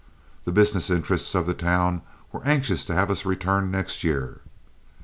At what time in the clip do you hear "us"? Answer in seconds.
3.11-3.23